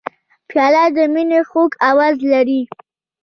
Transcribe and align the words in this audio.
پیاله 0.49 0.83
د 0.95 0.97
مینې 1.13 1.39
خوږ 1.49 1.71
آواز 1.89 2.15
لري. 2.31 2.61